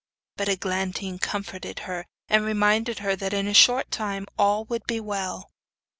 [0.35, 4.99] But Eglantine comforted her, and reminded her that in a short time all would be
[4.99, 5.51] well.